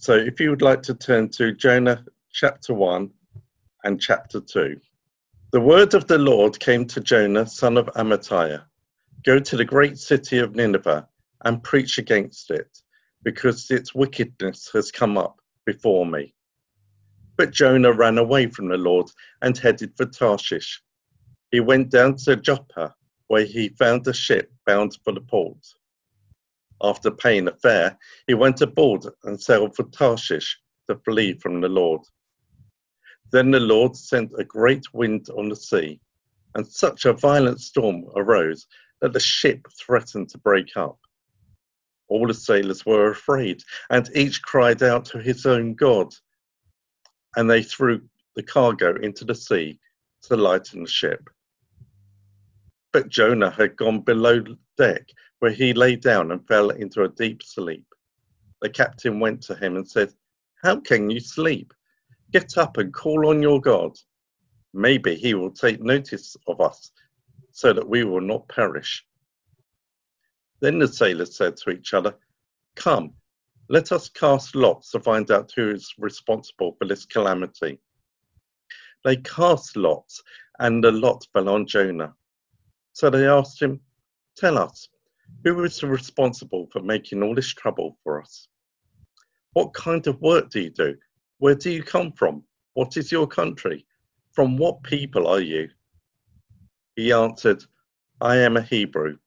[0.00, 3.10] So if you would like to turn to Jonah chapter 1
[3.82, 4.80] and chapter 2.
[5.50, 8.62] The word of the Lord came to Jonah, son of Amittai
[9.24, 11.08] Go to the great city of Nineveh
[11.44, 12.78] and preach against it,
[13.24, 16.32] because its wickedness has come up before me.
[17.36, 19.10] But Jonah ran away from the Lord
[19.42, 20.80] and headed for Tarshish.
[21.50, 22.94] He went down to Joppa,
[23.26, 25.58] where he found a ship bound for the port.
[26.82, 30.58] After paying a fare, he went aboard and sailed for Tarshish
[30.88, 32.02] to flee from the Lord.
[33.32, 36.00] Then the Lord sent a great wind on the sea,
[36.54, 38.66] and such a violent storm arose
[39.00, 40.98] that the ship threatened to break up.
[42.08, 46.14] All the sailors were afraid, and each cried out to his own God.
[47.36, 49.78] And they threw the cargo into the sea
[50.22, 51.28] to lighten the ship.
[52.92, 54.42] But Jonah had gone below
[54.78, 55.08] deck
[55.38, 57.84] where he lay down and fell into a deep sleep.
[58.60, 60.12] The captain went to him and said,
[60.62, 61.72] How can you sleep?
[62.32, 63.96] Get up and call on your God.
[64.74, 66.90] Maybe he will take notice of us
[67.52, 69.04] so that we will not perish.
[70.60, 72.14] Then the sailors said to each other,
[72.74, 73.14] Come,
[73.68, 77.78] let us cast lots to find out who is responsible for this calamity.
[79.04, 80.22] They cast lots,
[80.58, 82.14] and the lot fell on Jonah.
[82.92, 83.80] So they asked him,
[84.36, 84.88] Tell us,
[85.44, 88.48] who is responsible for making all this trouble for us?
[89.52, 90.96] What kind of work do you do?
[91.38, 92.44] Where do you come from?
[92.74, 93.86] What is your country?
[94.32, 95.68] From what people are you?
[96.96, 97.64] He answered,
[98.20, 99.18] I am a Hebrew,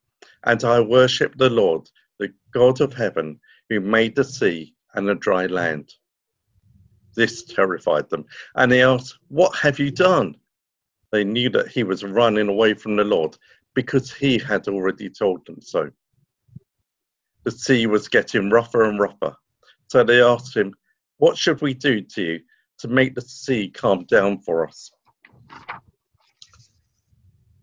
[0.43, 5.15] and I worship the Lord, the God of heaven, who made the sea and the
[5.15, 5.93] dry land.
[7.15, 10.35] This terrified them, and they asked, What have you done?
[11.11, 13.37] They knew that he was running away from the Lord
[13.73, 15.89] because he had already told them so.
[17.43, 19.35] The sea was getting rougher and rougher,
[19.87, 20.73] so they asked him,
[21.17, 22.39] What should we do to you
[22.79, 24.91] to make the sea calm down for us?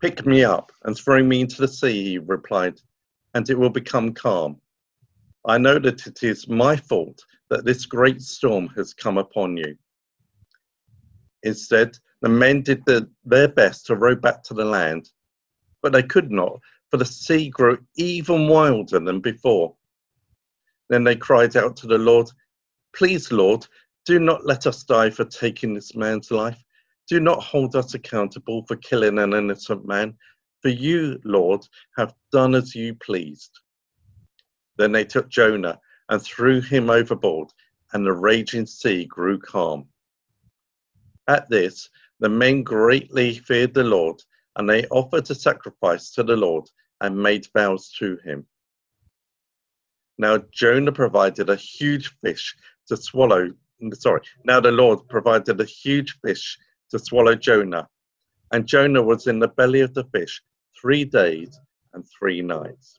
[0.01, 2.81] Pick me up and throw me into the sea, he replied,
[3.35, 4.61] and it will become calm.
[5.45, 9.77] I know that it is my fault that this great storm has come upon you.
[11.43, 15.09] Instead, the men did the, their best to row back to the land
[15.83, 19.75] but they could not, for the sea grew even wilder than before.
[20.89, 22.31] Then they cried out to the Lord,
[22.95, 23.67] Please, Lord,
[24.07, 26.63] do not let us die for taking this man's life.
[27.09, 30.17] Do not hold us accountable for killing an innocent man,
[30.63, 31.67] for you, Lord,
[31.97, 33.51] have done as you pleased.
[34.77, 35.79] Then they took Jonah
[36.09, 37.51] and threw him overboard,
[37.93, 39.89] and the raging sea grew calm.
[41.27, 41.89] At this,
[42.21, 44.21] the men greatly feared the Lord
[44.59, 46.69] and they offered a sacrifice to the Lord
[47.01, 48.45] and made vows to him.
[50.19, 52.57] Now Jonah provided a huge fish
[52.89, 53.53] to swallow,
[53.93, 56.59] sorry, now the Lord provided a huge fish
[56.91, 57.89] to swallow Jonah,
[58.51, 60.43] and Jonah was in the belly of the fish
[60.81, 61.61] three days
[61.95, 62.99] and three nights.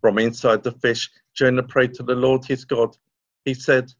[0.00, 2.96] From inside the fish, Jonah prayed to the Lord his God.
[3.44, 3.92] He said,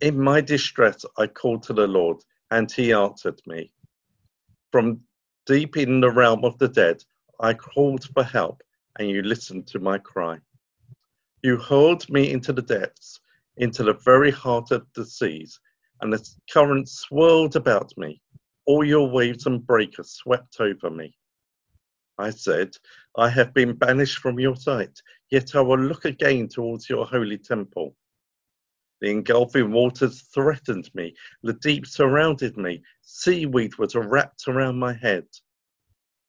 [0.00, 3.73] In my distress I called to the Lord, and he answered me.
[4.74, 5.04] From
[5.46, 7.04] deep in the realm of the dead,
[7.38, 8.60] I called for help,
[8.98, 10.40] and you listened to my cry.
[11.44, 13.20] You hurled me into the depths,
[13.56, 15.60] into the very heart of the seas,
[16.00, 18.20] and the currents swirled about me.
[18.66, 21.16] All your waves and breakers swept over me.
[22.18, 22.76] I said,
[23.16, 27.38] I have been banished from your sight, yet I will look again towards your holy
[27.38, 27.94] temple.
[29.04, 31.14] The engulfing waters threatened me.
[31.42, 32.82] The deep surrounded me.
[33.02, 35.26] Seaweed was wrapped around my head.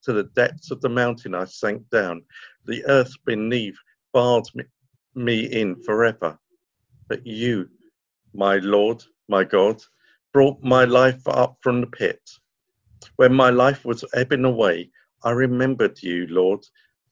[0.04, 2.26] To the depths of the mountain I sank down.
[2.66, 3.78] The earth beneath
[4.12, 4.66] barred me,
[5.16, 6.38] me in forever.
[7.08, 7.70] But you,
[8.34, 9.82] my Lord, my God,
[10.34, 12.30] brought my life up from the pit.
[13.16, 14.90] When my life was ebbing away,
[15.24, 16.60] I remembered you, Lord,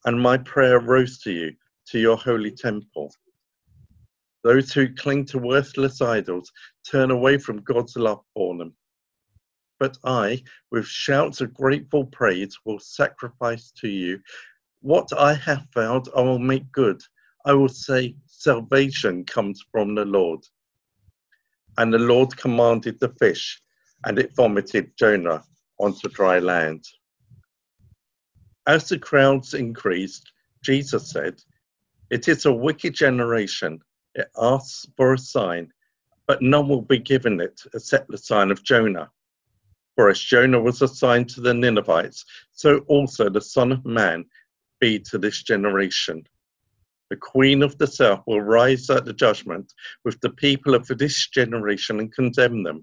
[0.03, 1.53] and my prayer rose to you,
[1.85, 3.13] to your holy temple.
[4.43, 6.51] Those who cling to worthless idols
[6.89, 8.75] turn away from God's love for them.
[9.79, 14.19] But I, with shouts of grateful praise, will sacrifice to you.
[14.81, 17.01] What I have found, I will make good.
[17.45, 20.41] I will say, Salvation comes from the Lord.
[21.77, 23.61] And the Lord commanded the fish,
[24.05, 25.43] and it vomited Jonah
[25.79, 26.85] onto dry land.
[28.67, 30.31] As the crowds increased,
[30.61, 31.41] Jesus said,
[32.09, 33.81] It is a wicked generation
[34.15, 35.71] it asks for a sign,
[36.27, 39.09] but none will be given it except the sign of Jonah.
[39.95, 44.25] For as Jonah was a sign to the Ninevites, so also the Son of Man
[44.79, 46.23] be to this generation.
[47.09, 49.71] The Queen of the South will rise at the judgment
[50.03, 52.81] with the people of this generation and condemn them.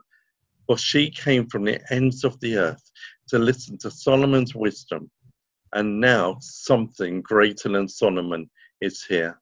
[0.66, 2.92] For she came from the ends of the earth
[3.28, 5.10] to listen to Solomon's wisdom.
[5.72, 8.48] And now something greater than Solomon
[8.80, 9.40] is here.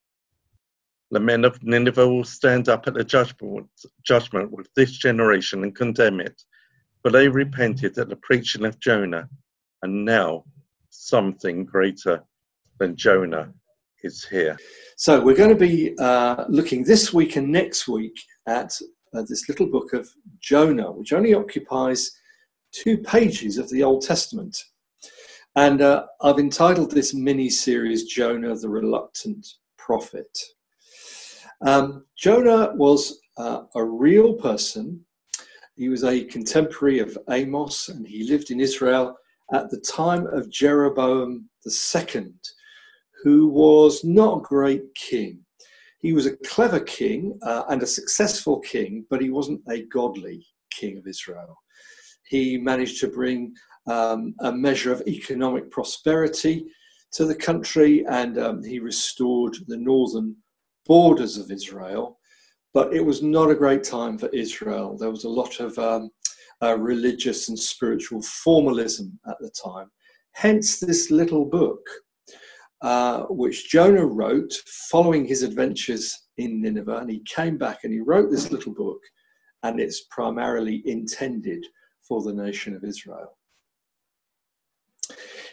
[1.11, 3.69] The men of Nineveh will stand up at the judgment,
[4.05, 6.43] judgment with this generation and condemn it.
[7.03, 9.29] For they repented at the preaching of Jonah,
[9.83, 10.45] and now
[10.91, 12.23] something greater
[12.79, 13.53] than Jonah
[14.03, 14.59] is here.
[14.97, 18.17] So we're going to be uh, looking this week and next week
[18.47, 18.77] at
[19.15, 20.09] uh, this little book of
[20.41, 22.11] Jonah, which only occupies
[22.73, 24.57] two pages of the Old Testament.
[25.57, 29.47] And uh, I've entitled this mini series Jonah the Reluctant
[29.77, 30.39] Prophet.
[31.61, 35.05] Um, Jonah was uh, a real person.
[35.77, 39.17] He was a contemporary of Amos and he lived in Israel
[39.53, 42.35] at the time of Jeroboam II
[43.23, 45.41] who was not a great king.
[46.01, 50.47] He was a clever king uh, and a successful king, but he wasn't a godly
[50.71, 51.57] king of Israel.
[52.29, 53.53] He managed to bring
[53.89, 56.67] um, a measure of economic prosperity
[57.13, 60.37] to the country and um, he restored the northern
[60.89, 62.19] borders of Israel.
[62.75, 64.97] But it was not a great time for Israel.
[64.99, 66.11] There was a lot of um,
[66.63, 69.91] uh, religious and spiritual formalism at the time.
[70.33, 71.81] Hence, this little book
[72.83, 74.53] uh, which Jonah wrote
[74.91, 76.99] following his adventures in Nineveh.
[76.99, 79.01] And he came back and he wrote this little book,
[79.63, 81.65] and it's primarily intended
[82.07, 83.38] for the nation of Israel.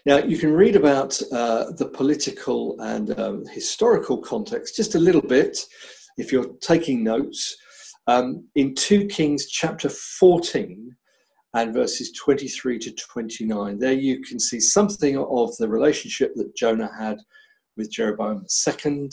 [0.06, 5.22] Now, you can read about uh, the political and um, historical context just a little
[5.22, 5.58] bit
[6.18, 7.58] if you're taking notes.
[8.08, 10.96] Um, in 2 Kings chapter 14,
[11.56, 13.80] and verses 23 to 29.
[13.80, 17.18] There you can see something of the relationship that Jonah had
[17.78, 19.10] with Jeroboam II,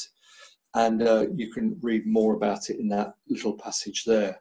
[0.74, 4.40] and uh, you can read more about it in that little passage there.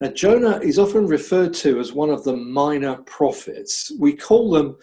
[0.00, 3.92] Now, Jonah is often referred to as one of the minor prophets.
[3.98, 4.76] We call them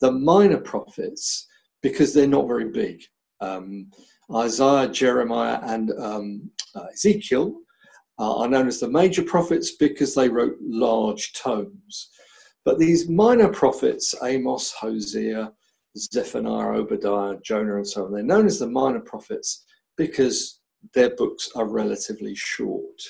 [0.00, 1.46] the minor prophets
[1.82, 3.02] because they're not very big.
[3.40, 3.90] Um,
[4.34, 7.54] Isaiah, Jeremiah, and um, uh, Ezekiel
[8.18, 12.10] uh, are known as the major prophets because they wrote large tomes.
[12.64, 15.52] But these minor prophets, Amos, Hosea,
[15.96, 19.64] Zephaniah, Obadiah, Jonah, and so on, they're known as the minor prophets
[19.96, 20.60] because
[20.94, 23.00] their books are relatively short.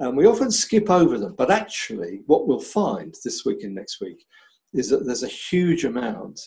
[0.00, 4.00] And we often skip over them, but actually, what we'll find this week and next
[4.00, 4.24] week
[4.72, 6.40] is that there's a huge amount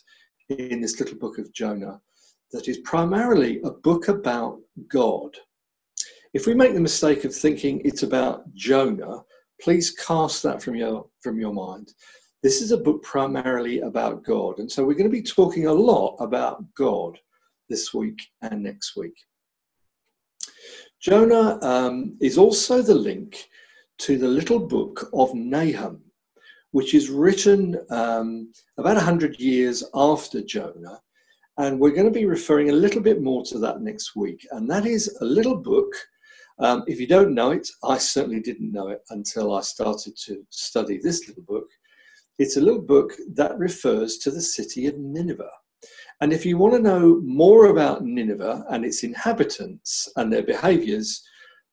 [0.50, 2.00] in this little book of Jonah
[2.52, 5.36] that is primarily a book about God
[6.34, 9.24] if we make the mistake of thinking it's about Jonah,
[9.62, 11.94] please cast that from your from your mind.
[12.42, 15.74] This is a book primarily about God, and so we're going to be talking a
[15.74, 17.18] lot about God
[17.70, 19.14] this week and next week.
[21.00, 23.48] Jonah um, is also the link
[24.00, 26.02] to the little book of Nahum,
[26.74, 31.00] which is written um, about 100 years after Jonah.
[31.58, 34.46] And we're going to be referring a little bit more to that next week.
[34.52, 35.94] And that is a little book
[36.60, 40.46] um, if you don't know it, I certainly didn't know it until I started to
[40.50, 41.68] study this little book.
[42.38, 45.50] It's a little book that refers to the city of Nineveh.
[46.22, 51.22] And if you want to know more about Nineveh and its inhabitants and their behaviors,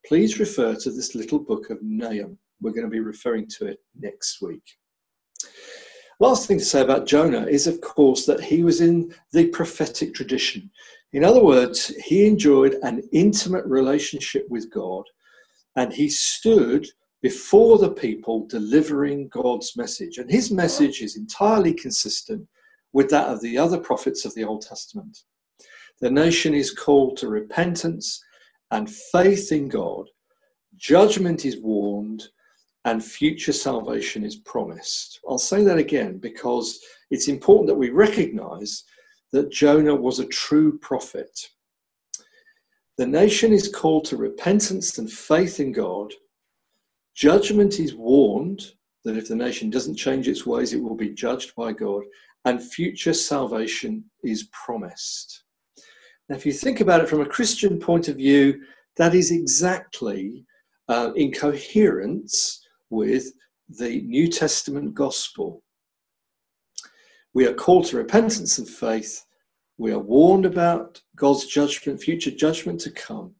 [0.06, 2.38] please refer to this little book of Nahum.
[2.60, 4.64] We're going to be referring to it next week.
[6.20, 10.12] Last thing to say about Jonah is, of course, that he was in the prophetic
[10.12, 10.70] tradition.
[11.14, 15.04] In other words, he enjoyed an intimate relationship with God
[15.76, 16.86] and he stood
[17.22, 20.18] before the people delivering God's message.
[20.18, 22.46] And his message is entirely consistent
[22.92, 25.24] with that of the other prophets of the Old Testament.
[26.00, 28.22] The nation is called to repentance
[28.70, 30.06] and faith in God,
[30.76, 32.28] judgment is warned,
[32.84, 35.20] and future salvation is promised.
[35.28, 38.84] I'll say that again because it's important that we recognize
[39.32, 41.48] that Jonah was a true prophet.
[42.96, 46.12] The nation is called to repentance and faith in God.
[47.14, 48.62] Judgment is warned
[49.04, 52.02] that if the nation doesn't change its ways, it will be judged by God,
[52.44, 55.44] and future salvation is promised.
[56.28, 58.62] Now, if you think about it from a Christian point of view,
[58.96, 60.44] that is exactly
[60.88, 63.32] uh, in coherence with
[63.68, 65.62] the New Testament gospel.
[67.32, 69.24] We are called to repentance and faith.
[69.78, 73.34] We are warned about God's judgment, future judgment to come,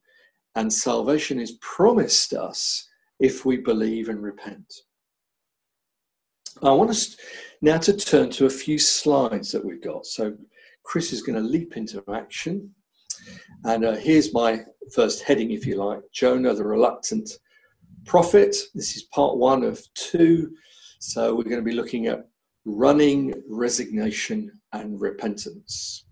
[0.55, 2.87] and salvation is promised us
[3.19, 4.73] if we believe and repent.
[6.63, 7.17] I want us
[7.61, 10.05] now to turn to a few slides that we've got.
[10.05, 10.35] So,
[10.83, 12.73] Chris is going to leap into action.
[13.65, 14.61] And uh, here's my
[14.93, 17.29] first heading, if you like Jonah, the reluctant
[18.05, 18.55] prophet.
[18.73, 20.51] This is part one of two.
[20.99, 22.27] So we're going to be looking at
[22.65, 26.05] running, resignation, and repentance.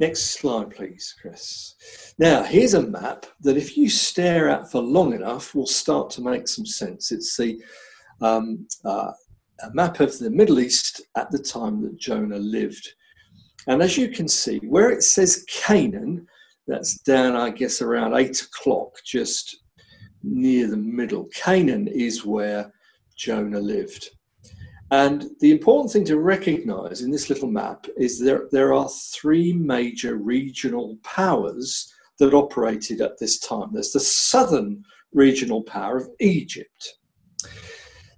[0.00, 1.74] Next slide, please, Chris.
[2.18, 6.22] Now, here's a map that if you stare at for long enough will start to
[6.22, 7.10] make some sense.
[7.10, 7.60] It's the
[8.20, 9.12] um, uh,
[9.62, 12.88] a map of the Middle East at the time that Jonah lived.
[13.66, 16.26] And as you can see, where it says Canaan,
[16.66, 19.58] that's down, I guess, around eight o'clock, just
[20.22, 21.28] near the middle.
[21.34, 22.72] Canaan is where
[23.16, 24.10] Jonah lived.
[24.90, 29.52] And the important thing to recognize in this little map is that there are three
[29.52, 33.68] major regional powers that operated at this time.
[33.72, 36.94] There's the southern regional power of Egypt.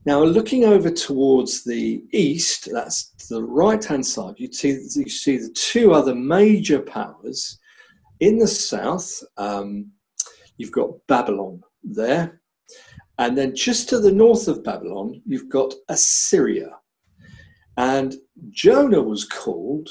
[0.06, 5.36] Now, looking over towards the east, that's the right hand side, you see, you see
[5.36, 7.58] the two other major powers.
[8.20, 9.90] In the south, um,
[10.56, 12.40] you've got Babylon there.
[13.18, 16.70] And then just to the north of Babylon, you've got Assyria.
[17.76, 18.14] And
[18.50, 19.88] Jonah was called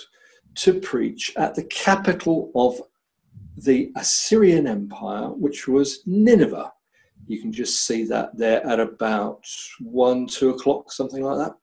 [0.55, 2.81] to preach at the capital of
[3.57, 6.71] the Assyrian Empire, which was Nineveh.
[7.27, 9.43] You can just see that there at about
[9.79, 11.55] one, two o'clock, something like that.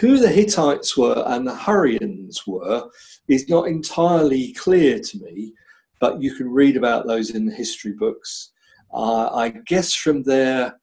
[0.00, 2.88] Who the Hittites were and the Hurrians were
[3.28, 5.54] is not entirely clear to me,
[6.00, 8.50] but you can read about those in the history books.
[8.92, 10.78] Uh, I guess from their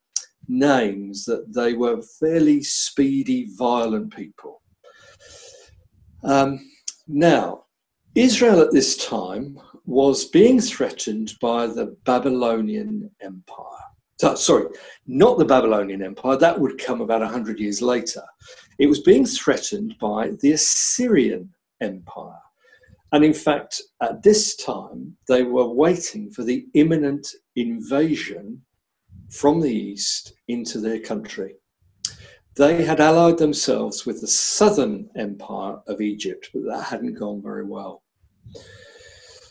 [0.48, 4.62] names that they were fairly speedy, violent people.
[6.24, 6.60] Um,
[7.08, 7.66] now,
[8.16, 13.66] Israel at this time was being threatened by the Babylonian Empire.
[14.18, 14.68] So, sorry,
[15.06, 18.24] not the Babylonian Empire, that would come about 100 years later.
[18.80, 22.40] It was being threatened by the Assyrian Empire.
[23.16, 28.62] And in fact, at this time, they were waiting for the imminent invasion
[29.30, 31.56] from the east into their country.
[32.58, 37.64] They had allied themselves with the southern empire of Egypt, but that hadn't gone very
[37.64, 38.04] well.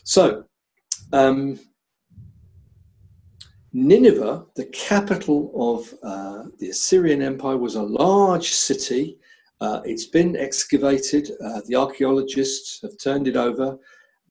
[0.03, 0.43] So,
[1.11, 1.59] um,
[3.73, 9.17] Nineveh, the capital of uh, the Assyrian Empire, was a large city.
[9.61, 13.77] Uh, it's been excavated, uh, the archaeologists have turned it over,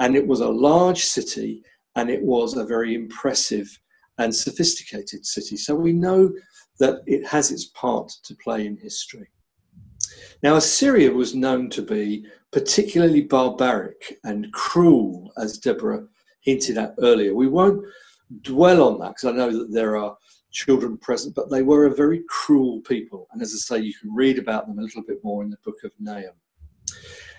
[0.01, 1.63] and it was a large city
[1.97, 3.79] and it was a very impressive
[4.19, 5.57] and sophisticated city.
[5.57, 6.33] So we know
[6.81, 9.29] that it has its part to play in history.
[10.43, 16.05] Now, Assyria was known to be particularly barbaric and cruel, as Deborah
[16.41, 17.35] hinted at earlier.
[17.35, 17.85] We won't
[18.43, 20.17] dwell on that because I know that there are
[20.55, 23.27] children present, but they were a very cruel people.
[23.33, 25.59] And as I say, you can read about them a little bit more in the
[25.65, 26.33] book of Nahum.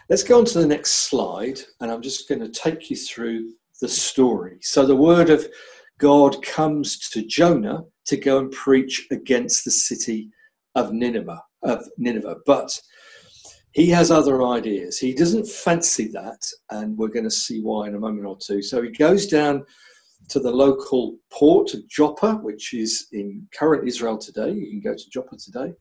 [0.10, 3.54] Let's go on to the next slide, and I'm just going to take you through
[3.82, 4.60] the story.
[4.62, 5.48] So, the word of
[5.98, 10.30] God comes to Jonah to go and preach against the city
[10.76, 12.38] of Nineveh, of Nineveh.
[12.46, 12.80] But
[13.72, 15.00] he has other ideas.
[15.00, 18.62] He doesn't fancy that, and we're going to see why in a moment or two.
[18.62, 19.66] So he goes down
[20.30, 24.52] to the local port of Joppa, which is in current Israel today.
[24.52, 25.74] You can go to Joppa today,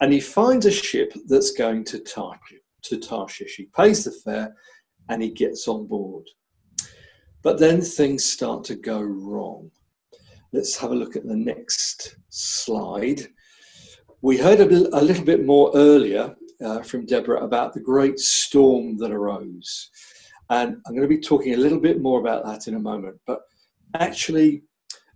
[0.00, 2.60] and he finds a ship that's going to Tarshish.
[2.84, 4.54] To Tarshish, he pays the fare,
[5.08, 6.24] and he gets on board.
[7.42, 9.70] But then things start to go wrong.
[10.52, 13.28] Let's have a look at the next slide.
[14.22, 19.10] We heard a, little bit more earlier uh, from Deborah about the great storm that
[19.10, 19.90] arose.
[20.50, 23.16] And I'm going to be talking a little bit more about that in a moment.
[23.26, 23.40] But
[23.94, 24.62] actually,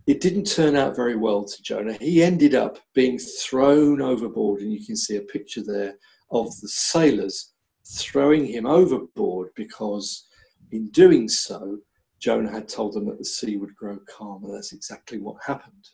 [0.07, 1.93] it didn't turn out very well to Jonah.
[1.93, 5.95] He ended up being thrown overboard, and you can see a picture there
[6.31, 7.53] of the sailors
[7.87, 10.27] throwing him overboard because,
[10.71, 11.79] in doing so,
[12.19, 15.89] Jonah had told them that the sea would grow calm, and that's exactly what happened.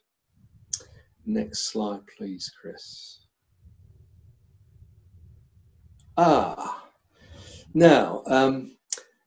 [1.25, 3.25] Next slide, please, Chris.
[6.17, 6.88] Ah,
[7.73, 8.75] now, um,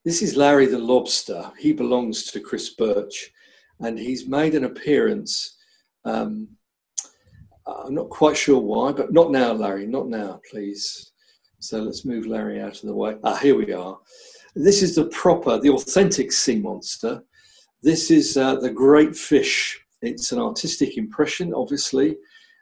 [0.04, 1.50] this is Larry the Lobster.
[1.58, 3.32] He belongs to Chris Birch,
[3.80, 5.56] and he's made an appearance.
[6.04, 6.48] Um,
[7.66, 11.12] I'm not quite sure why, but not now, Larry, not now, please.
[11.60, 13.16] So let's move Larry out of the way.
[13.24, 13.98] Ah, here we are.
[14.54, 17.24] This is the proper, the authentic sea monster.
[17.82, 19.80] This is uh, the great fish.
[20.02, 22.16] It's an artistic impression, obviously.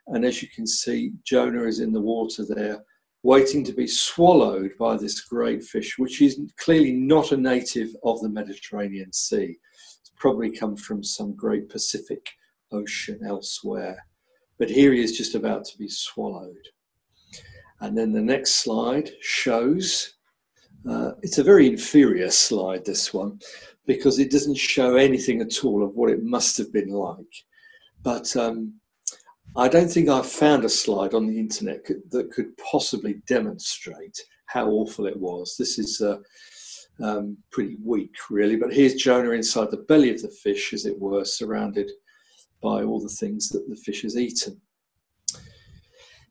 [0.06, 2.84] And as you can see, Jonah is in the water there,
[3.22, 8.20] waiting to be swallowed by this great fish, which is clearly not a native of
[8.20, 9.58] the Mediterranean Sea.
[10.02, 12.28] It's probably come from some great Pacific
[12.70, 14.06] Ocean elsewhere.
[14.58, 16.68] But here he is just about to be swallowed.
[17.80, 20.14] And then the next slide shows
[20.84, 23.38] Uh, it's a very inferior slide, this one,
[23.86, 27.34] because it doesn't show anything at all of what it must have been like.
[28.02, 28.80] But um,
[29.54, 34.70] I don't think I've found a slide on the internet that could possibly demonstrate how
[34.70, 35.54] awful it was.
[35.56, 36.18] This is uh,
[37.02, 38.56] um, pretty weak, really.
[38.56, 41.90] But here's Jonah inside the belly of the fish, as it were, surrounded
[42.62, 44.60] by all the things that the fish has eaten.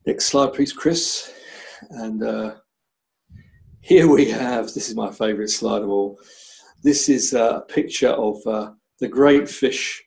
[0.05, 1.33] Next slide, please, Chris.
[1.91, 2.55] And uh,
[3.81, 6.19] here we have this is my favourite slide of all.
[6.83, 10.01] This is a picture of uh, the great fish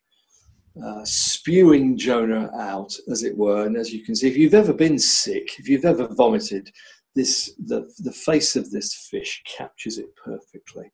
[0.84, 3.66] uh, spewing Jonah out, as it were.
[3.66, 6.70] And as you can see, if you've ever been sick, if you've ever vomited,
[7.14, 10.90] this the, the face of this fish captures it perfectly.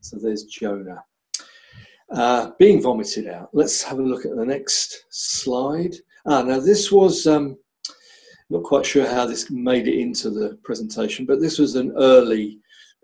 [0.00, 1.04] So there's Jonah
[2.12, 3.50] uh, being vomited out.
[3.52, 5.94] Let's have a look at the next slide.
[6.26, 7.56] Ah, now this was um,
[8.50, 12.58] not quite sure how this made it into the presentation, but this was an early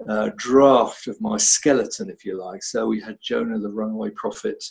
[0.09, 2.63] uh, draft of my skeleton, if you like.
[2.63, 4.63] So we had Jonah, the runaway prophet,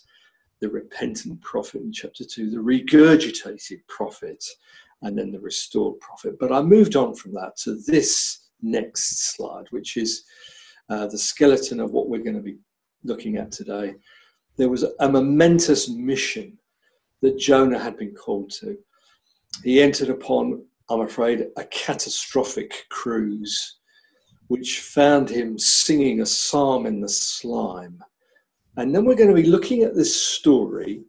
[0.61, 4.43] the repentant prophet in chapter two, the regurgitated prophet,
[5.01, 6.37] and then the restored prophet.
[6.39, 10.23] But I moved on from that to this next slide, which is
[10.89, 12.57] uh, the skeleton of what we're going to be
[13.03, 13.95] looking at today.
[14.57, 16.57] There was a momentous mission
[17.21, 18.77] that Jonah had been called to.
[19.63, 23.77] He entered upon, I'm afraid, a catastrophic cruise,
[24.47, 28.01] which found him singing a psalm in the slime.
[28.77, 31.03] And then we're going to be looking at this story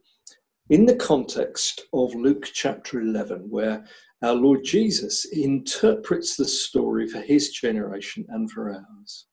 [0.69, 3.85] in the context of Luke chapter 11, where
[4.21, 9.25] our Lord Jesus interprets the story for his generation and for ours.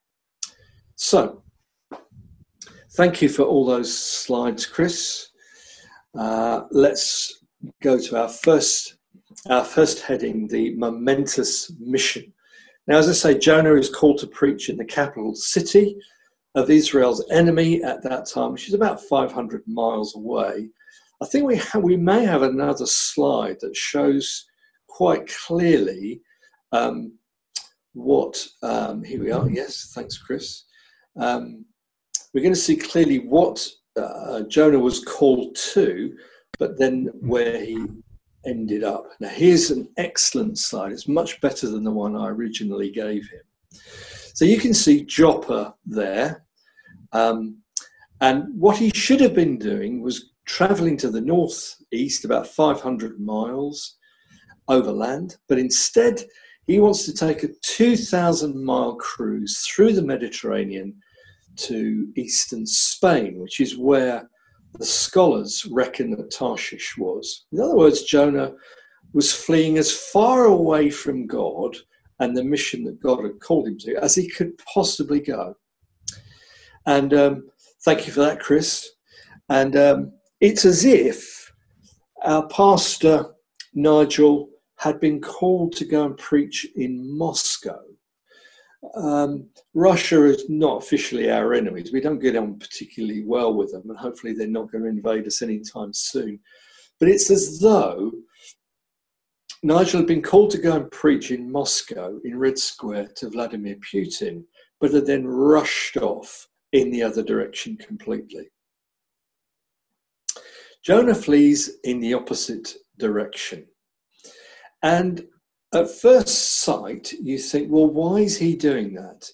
[0.94, 1.42] So,
[2.92, 5.28] thank you for all those slides, Chris.
[6.18, 7.44] Uh, let's
[7.82, 8.96] go to our first,
[9.50, 12.32] our first heading, the momentous mission.
[12.86, 15.98] Now, as I say, Jonah is called to preach in the capital city
[16.54, 20.70] of Israel's enemy at that time, which is about 500 miles away.
[21.22, 24.44] I think we, ha- we may have another slide that shows
[24.88, 26.20] quite clearly
[26.72, 27.18] um,
[27.94, 30.64] what, um, here we are, yes, thanks, Chris.
[31.18, 31.64] Um,
[32.34, 36.14] we're going to see clearly what uh, Jonah was called to,
[36.58, 37.86] but then where he
[38.46, 39.06] ended up.
[39.18, 40.92] Now, here's an excellent slide.
[40.92, 43.80] It's much better than the one I originally gave him.
[44.34, 46.44] So you can see Joppa there.
[47.12, 47.62] Um,
[48.20, 53.96] and what he should have been doing was traveling to the northeast about 500 miles
[54.68, 56.24] overland, but instead
[56.66, 60.94] he wants to take a 2,000 mile cruise through the Mediterranean
[61.56, 64.28] to eastern Spain, which is where
[64.78, 67.46] the scholars reckon that Tarshish was.
[67.52, 68.52] In other words, Jonah
[69.12, 71.76] was fleeing as far away from God
[72.18, 75.54] and the mission that God had called him to as he could possibly go.
[76.86, 77.48] And um,
[77.84, 78.90] thank you for that, Chris.
[79.48, 81.52] And um, it's as if
[82.24, 83.26] our pastor,
[83.74, 87.80] Nigel, had been called to go and preach in Moscow.
[88.94, 91.92] Um, Russia is not officially our enemies.
[91.92, 95.26] We don't get on particularly well with them, and hopefully they're not going to invade
[95.26, 96.38] us anytime soon.
[97.00, 98.12] But it's as though
[99.62, 103.76] Nigel had been called to go and preach in Moscow, in Red Square, to Vladimir
[103.76, 104.44] Putin,
[104.80, 108.50] but had then rushed off in the other direction completely.
[110.86, 113.66] Jonah flees in the opposite direction.
[114.84, 115.26] And
[115.74, 119.28] at first sight, you think, well, why is he doing that?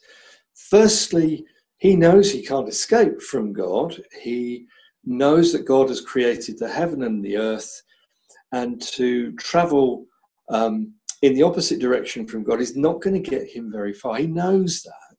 [0.54, 1.44] Firstly,
[1.76, 4.00] he knows he can't escape from God.
[4.18, 4.64] He
[5.04, 7.82] knows that God has created the heaven and the earth,
[8.52, 10.06] and to travel
[10.48, 14.16] um, in the opposite direction from God is not going to get him very far.
[14.16, 15.18] He knows that.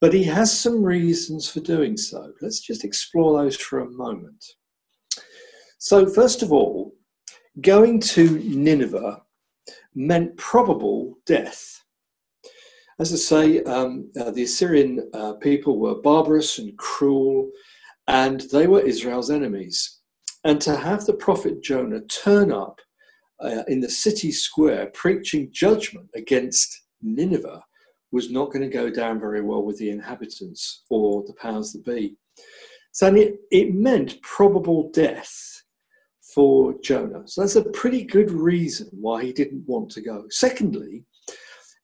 [0.00, 2.32] But he has some reasons for doing so.
[2.40, 4.42] Let's just explore those for a moment.
[5.78, 6.92] So, first of all,
[7.60, 9.22] going to Nineveh
[9.94, 11.84] meant probable death.
[12.98, 17.52] As I say, um, uh, the Assyrian uh, people were barbarous and cruel,
[18.08, 20.00] and they were Israel's enemies.
[20.42, 22.80] And to have the prophet Jonah turn up
[23.40, 27.62] uh, in the city square preaching judgment against Nineveh
[28.10, 31.84] was not going to go down very well with the inhabitants or the powers that
[31.84, 32.16] be.
[32.90, 35.57] So it, it meant probable death
[36.34, 37.22] for Jonah.
[37.26, 40.24] So that's a pretty good reason why he didn't want to go.
[40.30, 41.04] Secondly,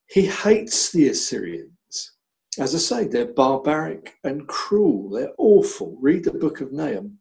[0.08, 2.12] he hates the Assyrians.
[2.58, 5.10] As I say, they're barbaric and cruel.
[5.10, 5.96] They're awful.
[6.00, 7.18] Read the book of Nahum.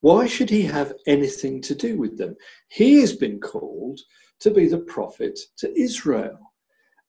[0.00, 2.36] Why should he have anything to do with them?
[2.68, 4.00] He has been called
[4.40, 6.38] to be the prophet to Israel.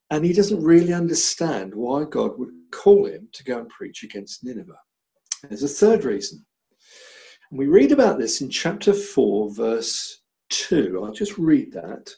[0.09, 4.43] And he doesn't really understand why God would call him to go and preach against
[4.43, 4.79] Nineveh.
[5.43, 6.45] There's a third reason.
[7.49, 11.01] And we read about this in chapter 4, verse 2.
[11.03, 12.11] I'll just read that.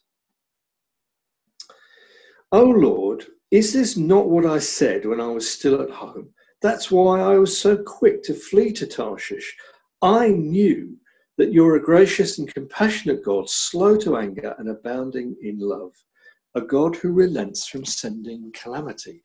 [2.51, 6.29] O Lord, is this not what I said when I was still at home?
[6.61, 9.55] That's why I was so quick to flee to Tarshish.
[10.01, 10.97] I knew
[11.37, 15.93] that you're a gracious and compassionate God, slow to anger and abounding in love,
[16.55, 19.23] a God who relents from sending calamity.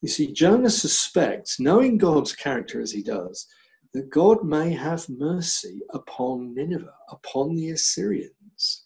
[0.00, 3.46] You see, Jonah suspects, knowing God's character as he does,
[3.94, 8.84] that God may have mercy upon Nineveh, upon the Assyrians.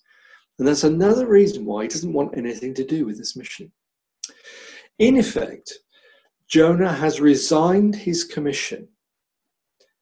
[0.58, 3.70] And that's another reason why he doesn't want anything to do with this mission.
[4.98, 5.72] In effect,
[6.48, 8.88] Jonah has resigned his commission.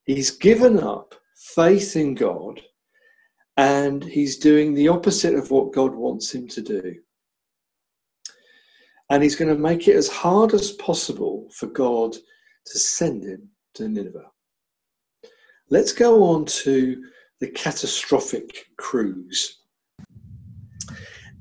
[0.04, 2.60] He's given up faith in God
[3.56, 6.96] and he's doing the opposite of what God wants him to do.
[9.10, 13.50] And he's going to make it as hard as possible for God to send him
[13.74, 14.30] to Nineveh.
[15.70, 17.02] Let's go on to
[17.40, 19.60] the catastrophic cruise.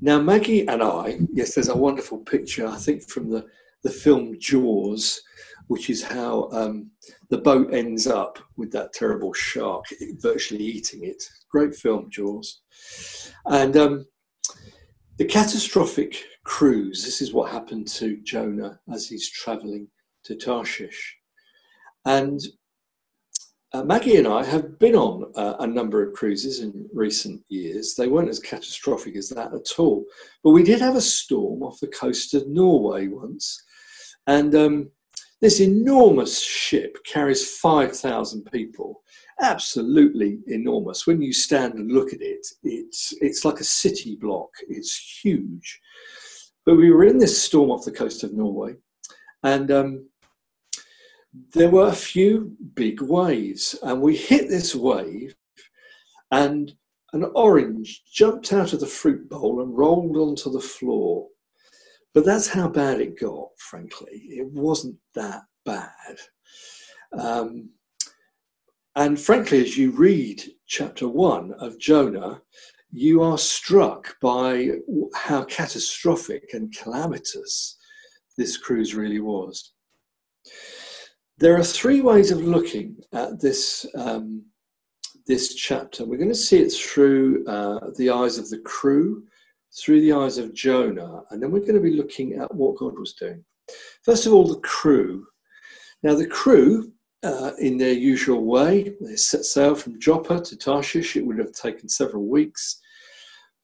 [0.00, 3.46] Now, Maggie and I, yes, there's a wonderful picture, I think, from the,
[3.82, 5.22] the film Jaws,
[5.68, 6.90] which is how um,
[7.30, 9.84] the boat ends up with that terrible shark
[10.18, 11.22] virtually eating it.
[11.50, 12.60] Great film, Jaws.
[13.46, 14.06] And um,
[15.18, 19.88] the catastrophic cruise this is what happened to Jonah as he's traveling
[20.24, 21.16] to Tarshish.
[22.04, 22.40] And
[23.74, 27.96] uh, Maggie and I have been on uh, a number of cruises in recent years.
[27.96, 30.04] They weren't as catastrophic as that at all.
[30.44, 33.60] But we did have a storm off the coast of Norway once.
[34.28, 34.90] And um,
[35.40, 39.02] this enormous ship carries 5,000 people.
[39.40, 41.04] Absolutely enormous.
[41.04, 45.80] When you stand and look at it, it's, it's like a city block, it's huge.
[46.64, 48.74] But we were in this storm off the coast of Norway.
[49.42, 50.08] And um,
[51.52, 55.34] there were a few big waves, and we hit this wave,
[56.30, 56.74] and
[57.12, 61.28] an orange jumped out of the fruit bowl and rolled onto the floor.
[62.12, 64.22] But that's how bad it got, frankly.
[64.28, 66.18] It wasn't that bad.
[67.12, 67.70] Um,
[68.96, 72.42] and frankly, as you read chapter one of Jonah,
[72.92, 74.70] you are struck by
[75.14, 77.76] how catastrophic and calamitous
[78.36, 79.72] this cruise really was.
[81.44, 84.46] There are three ways of looking at this um,
[85.26, 86.06] this chapter.
[86.06, 89.24] We're going to see it through uh, the eyes of the crew,
[89.78, 92.98] through the eyes of Jonah, and then we're going to be looking at what God
[92.98, 93.44] was doing.
[94.06, 95.26] First of all, the crew.
[96.02, 101.14] Now, the crew, uh, in their usual way, they set sail from Joppa to Tarshish.
[101.14, 102.80] It would have taken several weeks.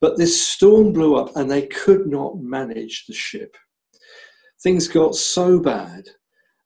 [0.03, 3.57] But this storm blew up and they could not manage the ship.
[4.62, 6.11] Things got so bad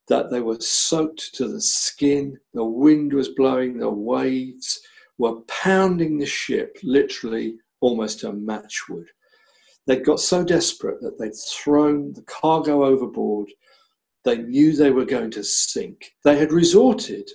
[0.09, 2.38] that they were soaked to the skin.
[2.53, 4.81] The wind was blowing, the waves
[5.19, 9.07] were pounding the ship, literally almost to matchwood.
[9.87, 13.49] They'd got so desperate that they'd thrown the cargo overboard.
[14.25, 16.12] They knew they were going to sink.
[16.25, 17.29] They had resorted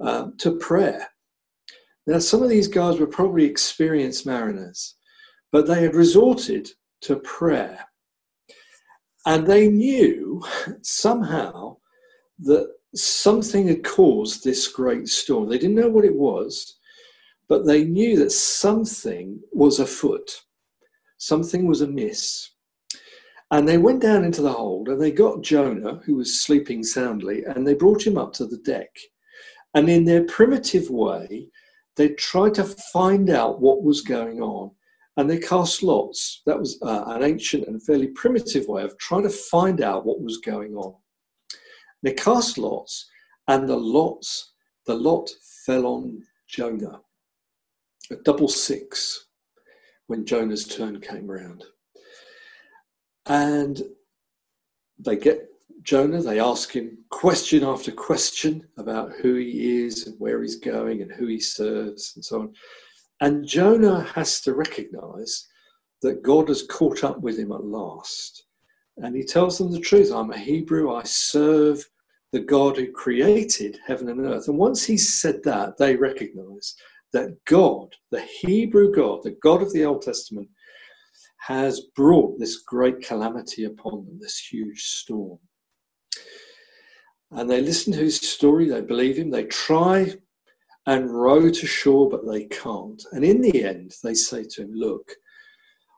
[0.00, 1.08] um, to prayer.
[2.06, 4.96] Now, some of these guys were probably experienced mariners,
[5.50, 6.68] but they had resorted
[7.02, 7.86] to prayer.
[9.24, 10.42] And they knew
[10.82, 11.76] somehow
[12.44, 15.48] that something had caused this great storm.
[15.48, 16.78] They didn't know what it was,
[17.48, 20.42] but they knew that something was afoot,
[21.18, 22.50] something was amiss.
[23.50, 27.44] And they went down into the hold and they got Jonah, who was sleeping soundly,
[27.44, 28.88] and they brought him up to the deck.
[29.74, 31.48] And in their primitive way,
[31.96, 34.70] they tried to find out what was going on.
[35.18, 36.40] And they cast lots.
[36.46, 40.22] That was uh, an ancient and fairly primitive way of trying to find out what
[40.22, 40.94] was going on.
[42.02, 43.08] They cast lots,
[43.48, 44.52] and the lots,
[44.86, 45.30] the lot
[45.64, 47.00] fell on Jonah.
[48.10, 49.26] A double six
[50.06, 51.64] when Jonah's turn came round.
[53.26, 53.80] And
[54.98, 55.48] they get
[55.82, 61.02] Jonah, they ask him question after question about who he is and where he's going
[61.02, 62.52] and who he serves and so on.
[63.20, 65.48] And Jonah has to recognize
[66.02, 68.44] that God has caught up with him at last.
[69.02, 71.84] And he tells them the truth I'm a Hebrew, I serve
[72.30, 74.46] the God who created heaven and earth.
[74.46, 76.76] And once he said that, they recognize
[77.12, 80.48] that God, the Hebrew God, the God of the Old Testament,
[81.40, 85.40] has brought this great calamity upon them, this huge storm.
[87.32, 90.14] And they listen to his story, they believe him, they try
[90.86, 93.02] and row to shore, but they can't.
[93.10, 95.12] And in the end, they say to him, Look,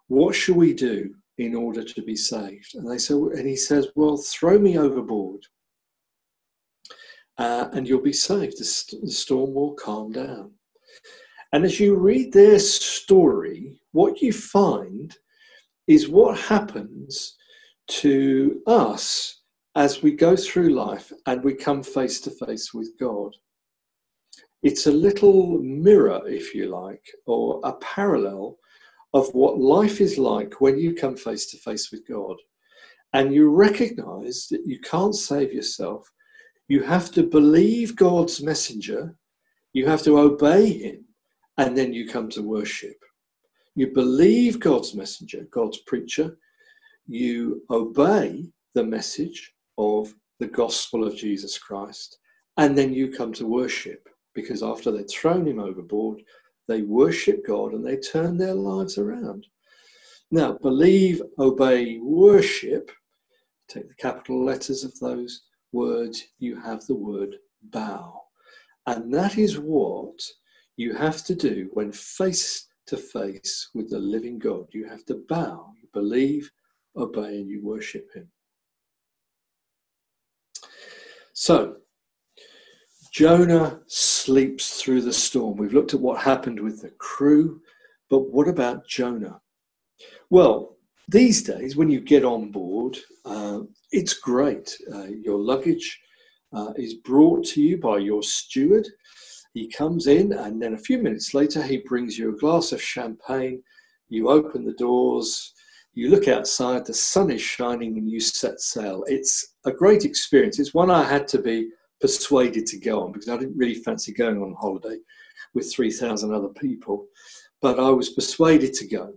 [0.09, 2.75] what shall we do in order to be saved?
[2.75, 5.45] And they say, and he says, well, throw me overboard.
[7.37, 8.59] Uh, and you'll be saved.
[8.59, 10.53] The, st- the storm will calm down.
[11.53, 15.17] And as you read their story, what you find
[15.87, 17.37] is what happens
[17.87, 19.43] to us
[19.77, 23.35] as we go through life and we come face to face with God.
[24.63, 28.57] It's a little mirror, if you like, or a parallel
[29.15, 32.37] of what life is like when you come face to face with God.
[33.13, 36.11] And you recognize that you can't save yourself.
[36.67, 39.17] You have to believe God's messenger,
[39.73, 41.05] you have to obey him,
[41.59, 42.97] and then you come to worship.
[43.77, 46.37] You believe God's messenger, God's preacher,
[47.07, 52.19] you obey the message of the gospel of Jesus Christ,
[52.57, 56.23] and then you come to worship because after they'd thrown him overboard,
[56.69, 59.47] they worship God and they turn their lives around.
[60.31, 62.91] Now, believe, obey, worship,
[63.69, 68.21] take the capital letters of those words, you have the word bow.
[68.87, 70.21] And that is what
[70.77, 74.67] you have to do when face to face with the living God.
[74.73, 76.51] You have to bow, you believe,
[76.97, 78.29] obey, and you worship Him.
[81.33, 81.77] So,
[83.13, 83.81] Jonah
[84.25, 85.57] sleeps through the storm.
[85.57, 87.61] We've looked at what happened with the crew,
[88.09, 89.41] but what about Jonah?
[90.31, 90.77] Well,
[91.09, 93.61] these days, when you get on board, uh,
[93.93, 94.75] it's great.
[94.93, 96.01] Uh, your luggage
[96.55, 98.89] uh, is brought to you by your steward.
[99.53, 102.81] He comes in, and then a few minutes later, he brings you a glass of
[102.81, 103.63] champagne.
[104.09, 105.53] You open the doors,
[105.93, 109.05] you look outside, the sun is shining, and you set sail.
[109.07, 110.59] It's a great experience.
[110.59, 111.69] It's one I had to be
[112.05, 114.99] persuaded to go on because I didn't really fancy going on holiday
[115.55, 117.07] with 3,000 other people,
[117.63, 119.15] but I was persuaded to go.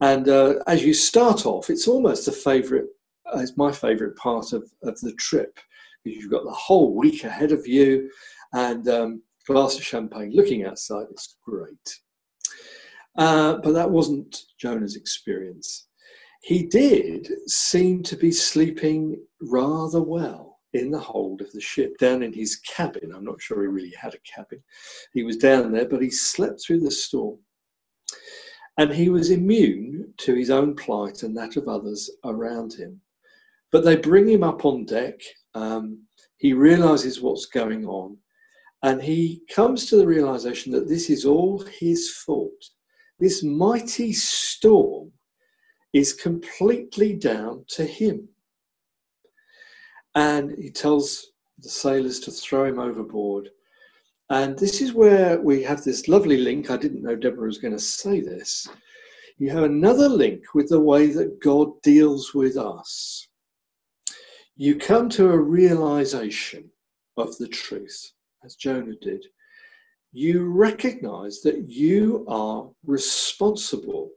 [0.00, 2.86] And uh, as you start off, it's almost a favourite,
[3.26, 5.60] uh, it's my favourite part of, of the trip
[6.02, 8.10] because you've got the whole week ahead of you
[8.54, 11.04] and um, glass of champagne looking outside.
[11.10, 12.00] It's great.
[13.18, 15.88] Uh, but that wasn't Jonah's experience.
[16.42, 22.22] He did seem to be sleeping rather well in the hold of the ship, down
[22.22, 23.12] in his cabin.
[23.14, 24.62] I'm not sure he really had a cabin.
[25.12, 27.38] He was down there, but he slept through the storm.
[28.76, 33.00] And he was immune to his own plight and that of others around him.
[33.70, 35.20] But they bring him up on deck.
[35.54, 36.02] Um,
[36.38, 38.18] he realizes what's going on.
[38.82, 42.70] And he comes to the realization that this is all his fault.
[43.20, 45.12] This mighty storm
[45.92, 48.28] is completely down to him.
[50.14, 53.50] And he tells the sailors to throw him overboard.
[54.30, 56.70] And this is where we have this lovely link.
[56.70, 58.68] I didn't know Deborah was going to say this.
[59.38, 63.28] You have another link with the way that God deals with us.
[64.56, 66.70] You come to a realization
[67.16, 68.12] of the truth,
[68.44, 69.26] as Jonah did.
[70.12, 74.12] You recognize that you are responsible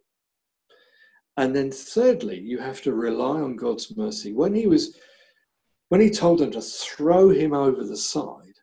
[1.37, 4.33] and then thirdly, you have to rely on God's mercy.
[4.33, 4.97] When he was
[5.89, 8.55] when he told them to throw him over the side,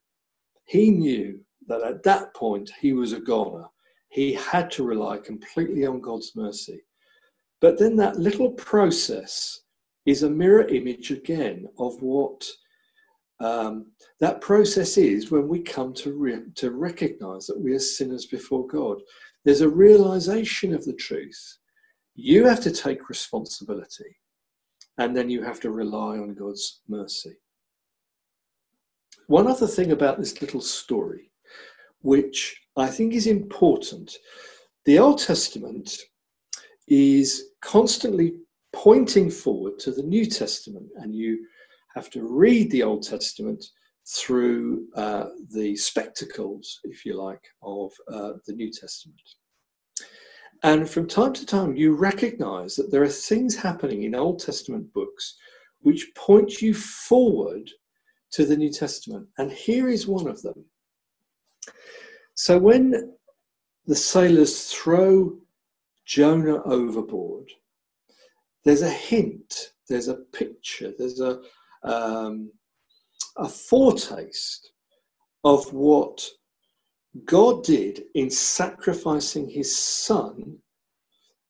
[0.65, 3.65] he knew that at that point he was a goner.
[4.09, 6.85] He had to rely completely on God's mercy.
[7.61, 9.63] But then that little process
[10.07, 12.47] is a mirror image again of what
[13.41, 13.87] um,
[14.21, 18.67] that process is when we come to, re- to recognize that we are sinners before
[18.67, 18.99] God.
[19.45, 21.59] There's a realization of the truth
[22.15, 24.17] you have to take responsibility
[24.99, 27.37] and then you have to rely on God's mercy.
[29.27, 31.31] One other thing about this little story,
[32.03, 34.17] which I think is important
[34.85, 35.97] the Old Testament
[36.89, 38.35] is constantly
[38.75, 41.47] pointing forward to the New Testament, and you
[41.95, 43.65] have to read the Old Testament
[44.07, 49.21] through uh, the spectacles, if you like, of uh, the New Testament.
[50.65, 54.95] And from time to time, you recognize that there are things happening in Old Testament
[54.95, 55.37] books
[55.83, 57.71] which point you forward
[58.33, 59.29] to the New Testament.
[59.37, 60.65] And here is one of them.
[62.35, 63.13] So when
[63.87, 65.37] the sailors throw
[66.07, 67.51] Jonah overboard,
[68.65, 71.43] there's a hint, there's a picture, there's a,
[71.83, 72.51] um,
[73.37, 74.73] a foretaste
[75.45, 76.27] of what
[77.25, 80.59] God did in sacrificing his son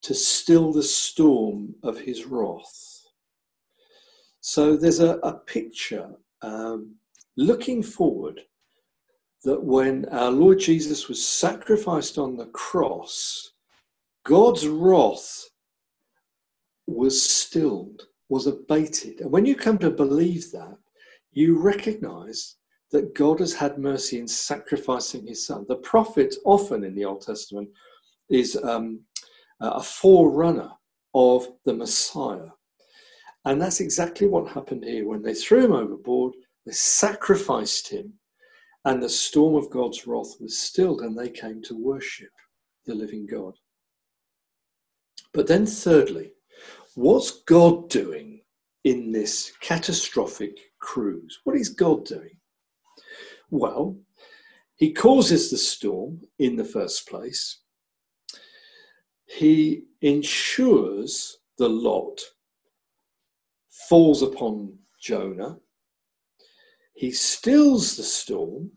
[0.03, 3.01] to still the storm of his wrath.
[4.41, 6.11] So there's a, a picture
[6.43, 6.97] um,
[7.39, 8.43] looking forward
[9.45, 13.53] that when our Lord Jesus was sacrificed on the cross,
[14.25, 15.49] God's wrath
[16.87, 19.21] was stilled, was abated.
[19.21, 20.77] And when you come to believe that,
[21.33, 22.57] you recognize
[22.95, 25.67] that God has had mercy in sacrificing his son.
[25.69, 27.69] The prophet, often in the Old Testament,
[28.31, 29.01] is um,
[29.61, 30.71] a forerunner
[31.13, 32.51] of the Messiah.
[33.45, 35.09] And that's exactly what happened here.
[35.09, 36.35] When they threw him overboard,
[36.67, 38.13] they sacrificed him,
[38.85, 42.31] and the storm of God's wrath was stilled, and they came to worship
[42.87, 43.55] the living God.
[45.33, 46.31] But then, thirdly,
[46.95, 48.43] what's God doing
[48.85, 51.41] in this catastrophic cruise?
[51.43, 52.37] What is God doing?
[53.55, 53.97] Well,
[54.75, 57.61] he causes the storm in the first place.
[59.27, 62.21] He ensures the lot
[63.89, 65.59] falls upon Jonah.
[66.97, 68.73] He stills the storm.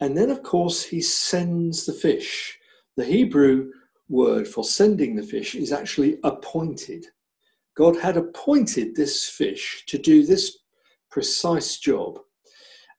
[0.00, 2.58] And then, of course, he sends the fish.
[2.96, 3.70] The Hebrew
[4.08, 7.06] word for sending the fish is actually appointed.
[7.76, 10.58] God had appointed this fish to do this
[11.08, 12.18] precise job.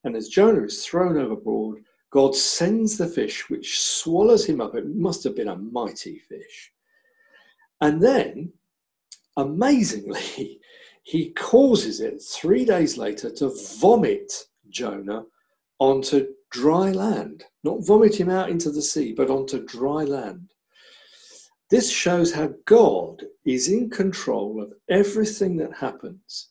[0.04, 4.76] And as Jonah is thrown overboard, God sends the fish, which swallows him up.
[4.76, 6.72] It must have been a mighty fish.
[7.82, 8.54] And then,
[9.38, 10.60] amazingly,
[11.04, 14.32] he causes it three days later to vomit
[14.70, 15.26] Jonah
[15.80, 17.46] onto dry land.
[17.64, 20.54] Not vomit him out into the sea, but onto dry land.
[21.70, 26.50] This shows how God is in control of everything that happens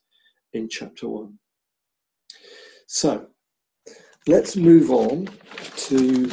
[0.53, 1.39] in chapter 1.
[2.87, 3.29] So,
[4.27, 5.29] let's move on
[5.77, 6.31] to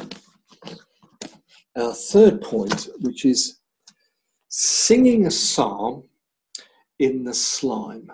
[1.75, 3.59] our third point, which is
[4.49, 6.03] singing a psalm
[6.99, 8.11] in the slime.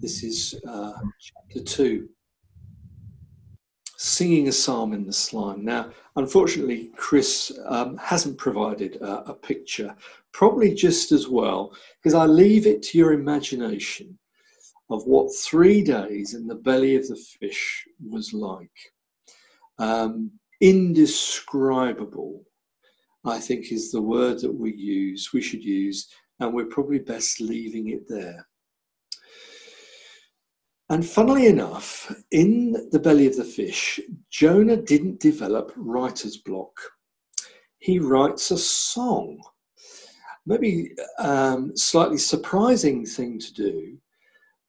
[0.00, 2.08] This is uh, chapter 2.
[3.98, 5.64] Singing a psalm in the slime.
[5.64, 9.94] Now, unfortunately, Chris um, hasn't provided a, a picture,
[10.32, 14.18] probably just as well, because I leave it to your imagination
[14.90, 18.92] of what three days in the belly of the fish was like.
[19.78, 22.44] Um, indescribable,
[23.24, 26.08] I think, is the word that we use, we should use
[26.42, 28.46] and we're probably best leaving it there.
[30.88, 33.98] And funnily enough, in the belly of the fish,
[34.30, 36.72] Jonah didn't develop writer's block.
[37.78, 39.40] He writes a song.
[40.44, 43.96] Maybe um, slightly surprising thing to do,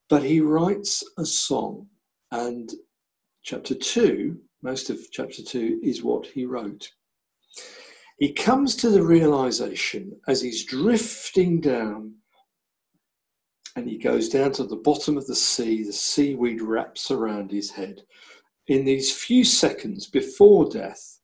[0.10, 1.88] but he writes a song.
[2.32, 2.72] And
[3.44, 6.90] chapter two, most of chapter two, is what he wrote
[8.18, 12.14] he comes to the realization as he's drifting down
[13.76, 17.72] and he goes down to the bottom of the sea, the seaweed wraps around his
[17.72, 18.04] head.
[18.68, 21.20] In these few seconds before death,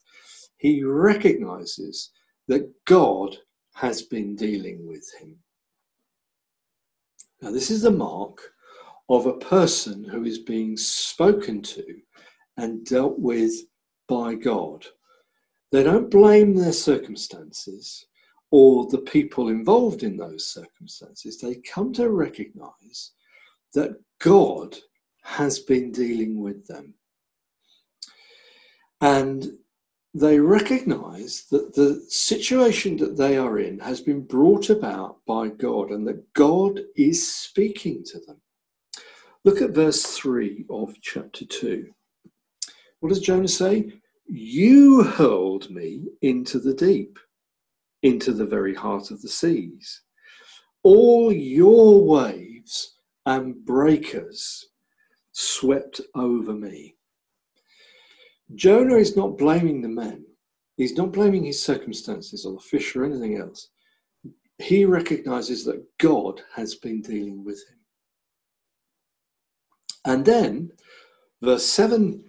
[0.58, 2.10] he recognizes
[2.48, 3.38] that God
[3.76, 5.38] has been dealing with him.
[7.42, 8.42] Now, this is the mark
[9.10, 11.84] of a person who is being spoken to
[12.58, 13.54] and dealt with
[14.08, 14.86] by God.
[15.72, 18.06] They don't blame their circumstances
[18.52, 21.39] or the people involved in those circumstances.
[21.39, 23.12] They come to recognize
[23.74, 24.78] that God
[25.24, 26.95] has been dealing with them.
[29.02, 29.45] And
[30.13, 35.91] they recognize that the situation that they are in has been brought about by God
[35.91, 38.41] and that God is speaking to them.
[39.45, 41.88] Look at verse 3 of chapter 2.
[42.99, 43.93] What does Jonah say?
[44.25, 47.17] You hurled me into the deep,
[48.04, 50.02] into the very heart of the seas.
[50.84, 54.69] All your waves and breakers
[55.32, 56.95] swept over me.
[58.56, 60.25] Jonah is not blaming the men.
[60.75, 63.69] He's not blaming his circumstances or the fish or anything else.
[64.58, 67.79] He recognizes that God has been dealing with him.
[70.06, 70.72] And then,
[71.42, 72.24] verse 7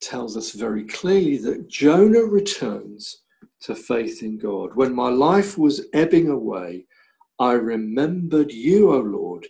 [0.00, 3.22] tells us very clearly that Jonah returns
[3.62, 4.74] to faith in God.
[4.74, 6.86] When my life was ebbing away,
[7.38, 9.46] I remembered you, O Lord,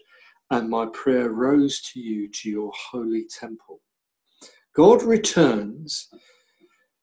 [0.50, 3.80] and my prayer rose to you, to your holy temple.
[4.74, 6.08] God returns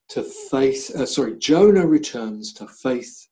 [0.09, 3.27] to faith, uh, sorry, Jonah returns to faith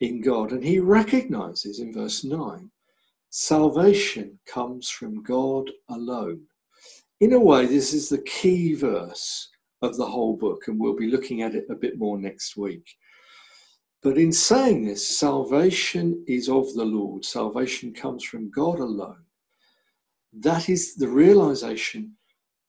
[0.00, 2.70] in God, and he recognizes in verse 9
[3.30, 6.42] salvation comes from God alone.
[7.22, 9.48] In a way, this is the key verse
[9.80, 12.96] of the whole book, and we'll be looking at it a bit more next week.
[14.02, 19.22] But in saying this, salvation is of the Lord, salvation comes from God alone.
[20.32, 22.16] That is the realization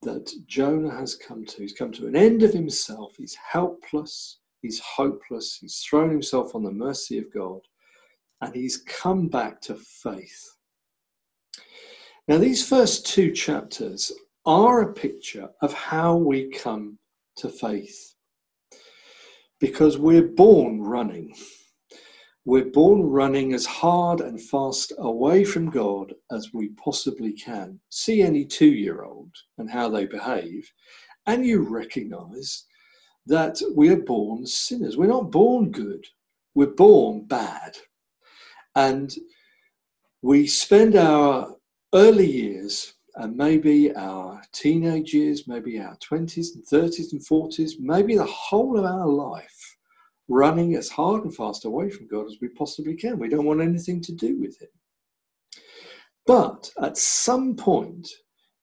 [0.03, 1.63] that Jonah has come to.
[1.63, 6.61] He's come to an end of himself, he's helpless, he's hopeless, he's thrown himself on
[6.61, 7.61] the mercy of God.
[8.39, 10.57] and he's come back to faith.
[12.27, 14.11] Now, these first two chapters
[14.45, 16.97] are a picture of how we come
[17.37, 18.15] to faith
[19.59, 21.33] because we're born running.
[22.45, 27.79] We're born running as hard and fast away from God as we possibly can.
[27.89, 30.69] See any two year old and how they behave,
[31.25, 32.65] and you recognize
[33.25, 34.97] that we are born sinners.
[34.97, 36.05] We're not born good,
[36.53, 37.77] we're born bad.
[38.75, 39.15] And
[40.21, 41.55] we spend our
[41.93, 48.15] early years and maybe our teenage years, maybe our 20s and 30s and 40s, maybe
[48.15, 49.77] the whole of our life
[50.27, 53.19] running as hard and fast away from God as we possibly can.
[53.19, 54.69] We don't want anything to do with Him.
[56.25, 58.09] But at some point,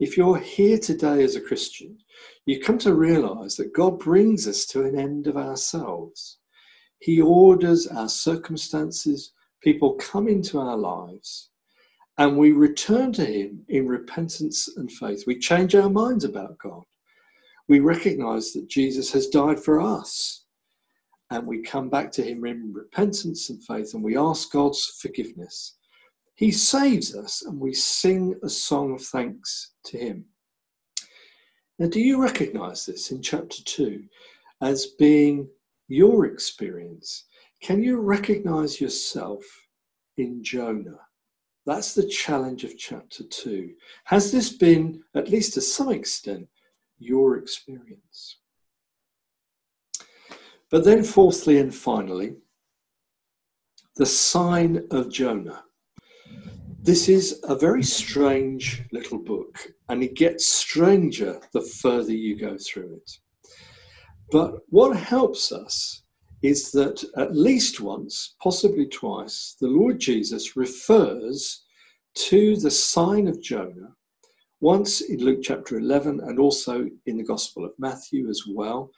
[0.00, 1.98] if you're here today as a Christian,
[2.46, 6.38] you come to realize that God brings us to an end of ourselves.
[7.00, 9.32] He orders our circumstances,
[9.62, 11.49] people come into our lives,
[12.20, 15.24] and we return to Him in repentance and faith.
[15.26, 16.82] We change our minds about God.
[17.66, 20.44] We recognize that Jesus has died for us
[21.30, 25.78] and we come back to Him in repentance and faith and we ask God's forgiveness.
[26.34, 30.26] He saves us and we sing a song of thanks to Him.
[31.78, 34.04] Now, do you recognize this in chapter 2
[34.60, 35.48] as being
[35.88, 37.24] your experience?
[37.62, 39.42] Can you recognize yourself
[40.18, 41.00] in Jonah?
[41.66, 43.74] That's the challenge of chapter 2.
[44.04, 46.48] Has this been, at least to some extent,
[46.98, 48.38] your experience?
[50.70, 52.36] But then, fourthly and finally,
[53.96, 55.64] the sign of Jonah.
[56.82, 59.58] This is a very strange little book,
[59.88, 63.10] and it gets stranger the further you go through it.
[64.30, 66.04] But what helps us
[66.42, 71.64] is that at least once, possibly twice, the Lord Jesus refers
[72.14, 73.94] to the sign of Jonah,
[74.60, 78.90] once in Luke chapter 11 and also in the Gospel of Matthew as well,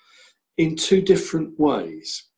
[0.56, 2.28] in two different ways.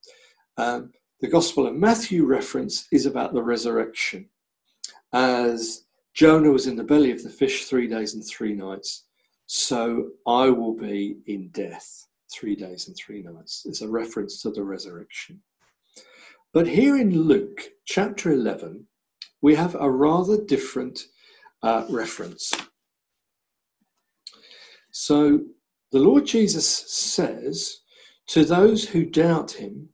[0.56, 4.28] Um, the Gospel of Matthew reference is about the resurrection.
[5.12, 5.84] As
[6.14, 9.04] Jonah was in the belly of the fish three days and three nights,
[9.46, 13.64] so I will be in death three days and three nights.
[13.66, 15.40] It's a reference to the resurrection.
[16.52, 18.86] But here in Luke chapter 11,
[19.40, 21.06] we have a rather different
[21.62, 22.52] uh, reference.
[24.90, 25.40] So
[25.92, 27.80] the Lord Jesus says,
[28.28, 29.88] to those who doubt him,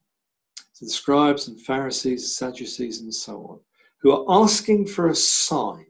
[0.77, 3.61] to the scribes and Pharisees, Sadducees, and so on,
[3.99, 5.87] who are asking for a sign,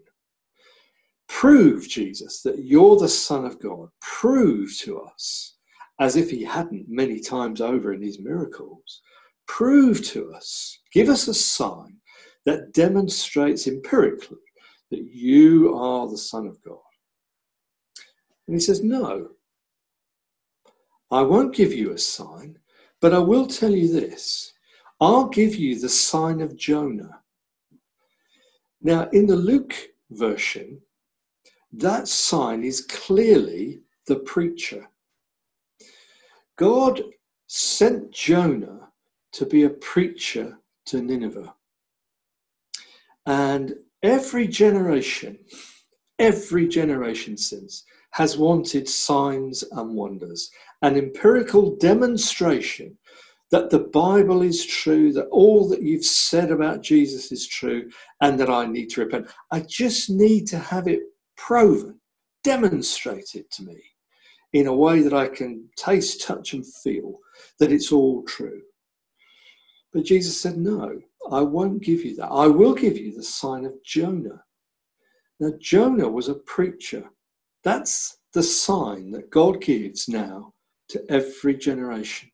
[1.28, 3.88] prove, Jesus, that you're the Son of God.
[4.00, 5.56] Prove to us,
[6.00, 9.02] as if he hadn't many times over in his miracles,
[9.46, 11.98] prove to us, give us a sign
[12.46, 14.38] that demonstrates empirically
[14.90, 16.78] that you are the Son of God.
[18.46, 19.28] And he says, No,
[21.10, 22.58] I won't give you a sign,
[23.00, 24.54] but I will tell you this
[25.00, 27.20] I'll give you the sign of Jonah.
[28.82, 29.74] Now, in the Luke
[30.10, 30.80] version,
[31.72, 34.89] that sign is clearly the preacher.
[36.60, 37.00] God
[37.46, 38.90] sent Jonah
[39.32, 41.54] to be a preacher to Nineveh.
[43.24, 45.38] And every generation,
[46.18, 50.50] every generation since, has wanted signs and wonders
[50.82, 52.98] an empirical demonstration
[53.50, 57.90] that the Bible is true, that all that you've said about Jesus is true,
[58.20, 59.30] and that I need to repent.
[59.50, 61.00] I just need to have it
[61.38, 62.00] proven,
[62.44, 63.80] demonstrated to me
[64.52, 67.18] in a way that I can taste, touch, and feel
[67.58, 68.62] that it's all true.
[69.92, 72.28] But Jesus said, No, I won't give you that.
[72.28, 74.44] I will give you the sign of Jonah.
[75.38, 77.04] Now, Jonah was a preacher.
[77.64, 80.54] That's the sign that God gives now
[80.88, 82.30] to every generation.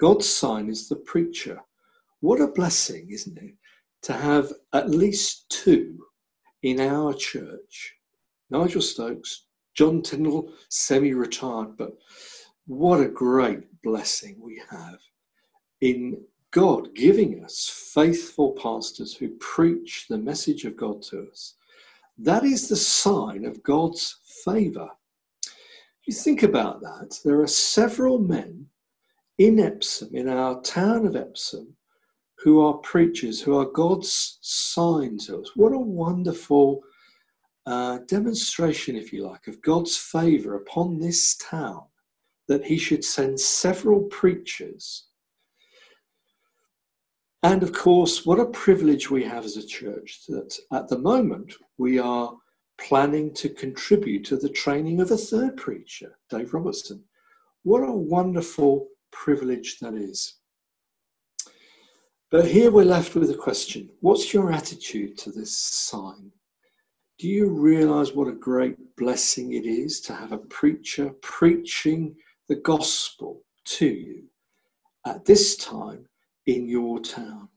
[0.00, 1.60] God's sign is the preacher.
[2.20, 3.54] What a blessing, isn't it,
[4.02, 5.98] to have at least two
[6.62, 7.94] in our church.
[8.50, 11.98] Nigel Stokes, John Tyndall, semi retired, but
[12.66, 14.98] what a great blessing we have
[15.80, 21.54] in God giving us faithful pastors who preach the message of God to us.
[22.18, 24.90] That is the sign of God's favour
[26.02, 28.66] If you think about that, there are several men
[29.38, 31.76] in Epsom, in our town of Epsom,
[32.38, 35.50] who are preachers, who are God's sign to us.
[35.56, 36.82] What a wonderful
[37.66, 41.84] demonstration, if you like, of God's favour upon this town
[42.48, 45.06] that He should send several preachers
[47.42, 51.54] And of course, what a privilege we have as a church that at the moment
[51.76, 52.36] we are
[52.80, 57.02] planning to contribute to the training of a third preacher, Dave Robertson.
[57.64, 60.34] What a wonderful privilege that is.
[62.30, 66.30] But here we're left with a question What's your attitude to this sign?
[67.22, 72.16] Do you realize what a great blessing it is to have a preacher preaching
[72.48, 74.24] the gospel to you
[75.06, 76.06] at this time
[76.46, 77.48] in your town?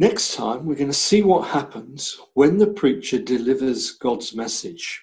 [0.00, 5.00] Next time, we're going to see what happens when the preacher delivers God's message.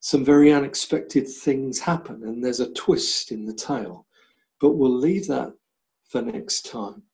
[0.00, 4.08] Some very unexpected things happen, and there's a twist in the tale,
[4.60, 5.52] but we'll leave that
[6.08, 7.04] for next time.